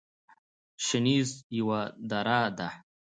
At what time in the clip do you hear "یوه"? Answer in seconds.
1.59-1.81